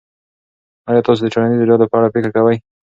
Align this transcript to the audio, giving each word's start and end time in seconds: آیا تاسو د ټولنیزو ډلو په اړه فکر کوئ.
آیا 0.89 1.01
تاسو 1.05 1.21
د 1.23 1.27
ټولنیزو 1.33 1.67
ډلو 1.69 1.89
په 1.91 1.95
اړه 1.99 2.13
فکر 2.13 2.29
کوئ. 2.35 2.57